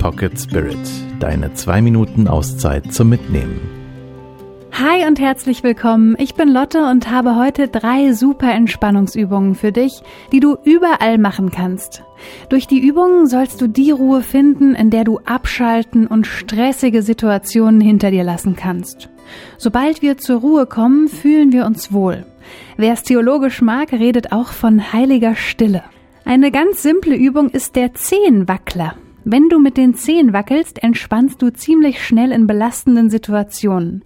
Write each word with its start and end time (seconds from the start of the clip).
Pocket 0.00 0.32
Spirit. 0.40 0.78
Deine 1.20 1.52
zwei 1.52 1.82
Minuten 1.82 2.26
Auszeit 2.26 2.90
zum 2.90 3.10
Mitnehmen. 3.10 3.60
Hi 4.72 5.06
und 5.06 5.20
herzlich 5.20 5.62
willkommen. 5.62 6.16
Ich 6.18 6.34
bin 6.34 6.48
Lotte 6.48 6.86
und 6.86 7.10
habe 7.10 7.36
heute 7.36 7.68
drei 7.68 8.14
super 8.14 8.50
Entspannungsübungen 8.50 9.54
für 9.54 9.72
dich, 9.72 10.00
die 10.32 10.40
du 10.40 10.56
überall 10.64 11.18
machen 11.18 11.50
kannst. 11.50 12.02
Durch 12.48 12.66
die 12.66 12.80
Übungen 12.80 13.26
sollst 13.26 13.60
du 13.60 13.66
die 13.66 13.90
Ruhe 13.90 14.22
finden, 14.22 14.74
in 14.74 14.88
der 14.88 15.04
du 15.04 15.18
abschalten 15.26 16.06
und 16.06 16.26
stressige 16.26 17.02
Situationen 17.02 17.82
hinter 17.82 18.10
dir 18.10 18.24
lassen 18.24 18.56
kannst. 18.56 19.10
Sobald 19.58 20.00
wir 20.00 20.16
zur 20.16 20.40
Ruhe 20.40 20.64
kommen, 20.64 21.08
fühlen 21.08 21.52
wir 21.52 21.66
uns 21.66 21.92
wohl. 21.92 22.24
Wer 22.78 22.94
es 22.94 23.02
theologisch 23.02 23.60
mag, 23.60 23.92
redet 23.92 24.32
auch 24.32 24.48
von 24.48 24.94
heiliger 24.94 25.34
Stille. 25.34 25.82
Eine 26.24 26.50
ganz 26.50 26.82
simple 26.82 27.16
Übung 27.16 27.50
ist 27.50 27.76
der 27.76 27.92
Zehenwackler. 27.92 28.94
Wenn 29.24 29.48
du 29.48 29.58
mit 29.58 29.76
den 29.76 29.94
Zehen 29.94 30.32
wackelst, 30.32 30.82
entspannst 30.82 31.42
du 31.42 31.52
ziemlich 31.52 32.04
schnell 32.04 32.32
in 32.32 32.46
belastenden 32.46 33.10
Situationen. 33.10 34.02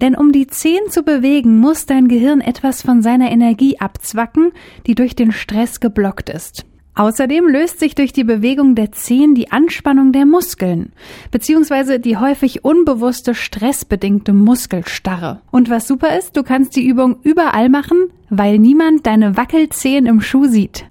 Denn 0.00 0.14
um 0.14 0.32
die 0.32 0.46
Zehen 0.46 0.90
zu 0.90 1.02
bewegen, 1.02 1.58
muss 1.58 1.86
dein 1.86 2.08
Gehirn 2.08 2.40
etwas 2.40 2.82
von 2.82 3.02
seiner 3.02 3.30
Energie 3.30 3.78
abzwacken, 3.78 4.52
die 4.86 4.94
durch 4.94 5.16
den 5.16 5.32
Stress 5.32 5.80
geblockt 5.80 6.28
ist. 6.28 6.64
Außerdem 6.94 7.46
löst 7.46 7.78
sich 7.78 7.94
durch 7.94 8.12
die 8.12 8.24
Bewegung 8.24 8.74
der 8.74 8.90
Zehen 8.90 9.36
die 9.36 9.52
Anspannung 9.52 10.10
der 10.10 10.26
Muskeln, 10.26 10.92
beziehungsweise 11.30 12.00
die 12.00 12.16
häufig 12.16 12.64
unbewusste 12.64 13.36
stressbedingte 13.36 14.32
Muskelstarre. 14.32 15.40
Und 15.52 15.70
was 15.70 15.86
super 15.86 16.18
ist, 16.18 16.36
du 16.36 16.42
kannst 16.42 16.74
die 16.74 16.84
Übung 16.84 17.18
überall 17.22 17.68
machen, 17.68 18.10
weil 18.30 18.58
niemand 18.58 19.06
deine 19.06 19.36
Wackelzehen 19.36 20.06
im 20.06 20.20
Schuh 20.20 20.46
sieht. 20.46 20.86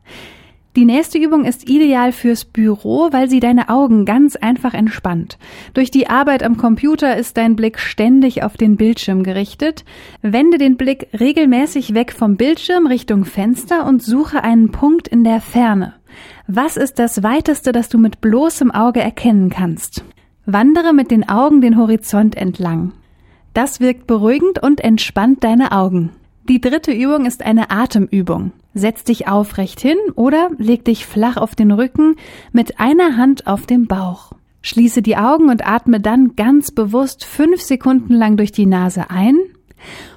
Die 0.78 0.86
nächste 0.86 1.18
Übung 1.18 1.44
ist 1.44 1.68
ideal 1.68 2.12
fürs 2.12 2.46
Büro, 2.46 3.08
weil 3.10 3.32
sie 3.32 3.40
deine 3.40 3.70
Augen 3.70 4.06
ganz 4.06 4.36
einfach 4.36 4.76
entspannt. 4.76 5.40
Durch 5.74 5.90
die 5.90 6.08
Arbeit 6.08 6.44
am 6.44 6.58
Computer 6.58 7.18
ist 7.18 7.36
dein 7.38 7.56
Blick 7.56 7.80
ständig 7.80 8.44
auf 8.44 8.58
den 8.58 8.76
Bildschirm 8.76 9.24
gerichtet. 9.24 9.86
Wende 10.22 10.60
den 10.60 10.78
Blick 10.78 11.08
regelmäßig 11.20 11.96
weg 11.96 12.14
vom 12.14 12.36
Bildschirm 12.36 12.86
Richtung 12.86 13.26
Fenster 13.26 13.88
und 13.88 14.04
suche 14.04 14.44
einen 14.44 14.70
Punkt 14.70 15.08
in 15.08 15.24
der 15.24 15.42
Ferne. 15.42 15.96
Was 16.46 16.78
ist 16.78 17.00
das 17.00 17.24
weiteste, 17.24 17.72
das 17.72 17.90
du 17.90 17.98
mit 17.98 18.22
bloßem 18.22 18.70
Auge 18.70 19.00
erkennen 19.00 19.50
kannst? 19.50 20.04
Wandere 20.46 20.94
mit 20.94 21.10
den 21.10 21.28
Augen 21.28 21.60
den 21.60 21.80
Horizont 21.80 22.38
entlang. 22.38 22.92
Das 23.56 23.80
wirkt 23.80 24.06
beruhigend 24.06 24.62
und 24.62 24.82
entspannt 24.82 25.44
deine 25.44 25.72
Augen. 25.72 26.12
Die 26.48 26.62
dritte 26.62 26.92
Übung 26.92 27.26
ist 27.26 27.44
eine 27.44 27.72
Atemübung. 27.72 28.52
Setz 28.78 29.04
dich 29.04 29.28
aufrecht 29.28 29.80
hin 29.80 29.98
oder 30.16 30.50
leg 30.58 30.86
dich 30.86 31.06
flach 31.06 31.38
auf 31.38 31.56
den 31.56 31.72
Rücken 31.72 32.16
mit 32.52 32.80
einer 32.80 33.18
Hand 33.18 33.48
auf 33.48 33.66
dem 33.66 33.88
Bauch. 33.88 34.32
Schließe 34.62 35.02
die 35.02 35.18
Augen 35.18 35.50
und 35.50 35.66
atme 35.66 36.00
dann 36.00 36.36
ganz 36.36 36.72
bewusst 36.72 37.26
fünf 37.26 37.62
Sekunden 37.62 38.14
lang 38.14 38.38
durch 38.38 38.52
die 38.52 38.66
Nase 38.66 39.10
ein 39.10 39.38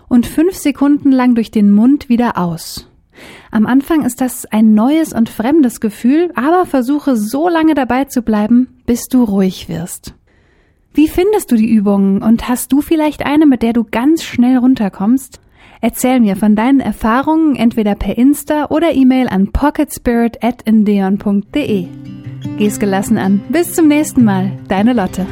und 0.09 0.27
fünf 0.27 0.55
Sekunden 0.55 1.13
lang 1.13 1.35
durch 1.35 1.51
den 1.51 1.71
Mund 1.71 2.09
wieder 2.09 2.37
aus. 2.37 2.89
Am 3.51 3.67
Anfang 3.67 4.05
ist 4.05 4.21
das 4.21 4.47
ein 4.47 4.75
neues 4.75 5.13
und 5.13 5.29
fremdes 5.29 5.81
Gefühl, 5.81 6.31
aber 6.35 6.67
versuche 6.67 7.17
so 7.17 7.49
lange 7.49 7.75
dabei 7.75 8.05
zu 8.05 8.23
bleiben, 8.23 8.81
bis 8.87 9.09
du 9.09 9.25
ruhig 9.25 9.69
wirst. 9.69 10.15
Wie 10.93 11.09
findest 11.09 11.53
du 11.53 11.57
die 11.57 11.71
Übungen 11.71 12.23
und 12.23 12.49
hast 12.49 12.73
du 12.73 12.81
vielleicht 12.81 13.25
eine, 13.25 13.47
mit 13.47 13.63
der 13.63 13.73
du 13.73 13.85
ganz 13.85 14.25
schnell 14.25 14.57
runterkommst? 14.57 15.41
Erzähl 15.81 16.21
mir 16.21 16.37
von 16.37 16.55
deinen 16.57 16.81
Erfahrungen 16.81 17.57
entweder 17.57 17.95
per 17.95 18.19
Insta 18.19 18.67
oder 18.67 18.93
E-Mail 18.93 19.29
an 19.29 19.53
pocketspirit@indeon.de. 19.53 21.87
Geh's 22.59 22.79
gelassen 22.79 23.17
an. 23.19 23.43
Bis 23.49 23.75
zum 23.75 23.89
nächsten 23.89 24.23
Mal. 24.25 24.53
Deine 24.69 24.93
Lotte. 24.93 25.27